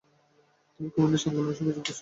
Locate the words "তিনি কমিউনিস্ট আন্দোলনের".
0.73-1.57